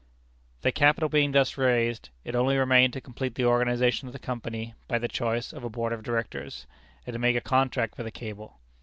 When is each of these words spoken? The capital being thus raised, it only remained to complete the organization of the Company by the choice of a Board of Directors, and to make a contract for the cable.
The 0.63 0.71
capital 0.71 1.09
being 1.09 1.31
thus 1.31 1.59
raised, 1.59 2.09
it 2.25 2.33
only 2.33 2.57
remained 2.57 2.91
to 2.93 3.01
complete 3.01 3.35
the 3.35 3.45
organization 3.45 4.07
of 4.07 4.13
the 4.13 4.17
Company 4.19 4.73
by 4.87 4.97
the 4.97 5.07
choice 5.07 5.53
of 5.53 5.63
a 5.63 5.69
Board 5.69 5.93
of 5.93 6.01
Directors, 6.01 6.65
and 7.05 7.13
to 7.13 7.19
make 7.19 7.35
a 7.35 7.39
contract 7.39 7.97
for 7.97 8.01
the 8.01 8.09
cable. 8.09 8.57